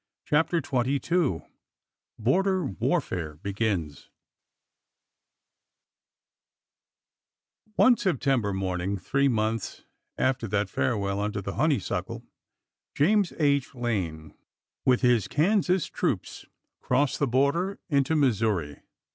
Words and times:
CHAPTER 0.25 0.63
XXII 0.65 1.41
BORDER 2.17 2.65
WARFARE 2.65 3.35
BEGINS 3.43 4.09
O 7.77 7.87
NE 7.87 7.95
September 7.97 8.51
morning, 8.51 8.97
three 8.97 9.27
months 9.27 9.83
after 10.17 10.47
that 10.47 10.71
farewell 10.71 11.19
under 11.19 11.39
the 11.39 11.53
honeysuckle, 11.53 12.23
James 12.95 13.31
H. 13.37 13.75
Lane, 13.75 14.33
with 14.85 15.01
his 15.01 15.27
Kansas 15.27 15.85
troops, 15.85 16.45
crossed 16.79 17.19
the 17.19 17.27
border 17.27 17.77
into 17.87 18.15
Missouri. 18.15 18.81